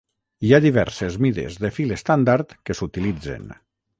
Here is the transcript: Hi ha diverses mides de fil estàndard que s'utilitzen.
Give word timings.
Hi 0.47 0.53
ha 0.53 0.59
diverses 0.63 1.17
mides 1.25 1.59
de 1.65 1.71
fil 1.77 1.95
estàndard 1.97 2.57
que 2.69 2.79
s'utilitzen. 2.79 3.49